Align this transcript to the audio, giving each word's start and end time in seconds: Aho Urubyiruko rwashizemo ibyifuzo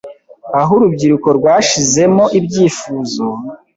Aho 0.59 0.71
Urubyiruko 0.77 1.27
rwashizemo 1.37 2.23
ibyifuzo 2.39 3.25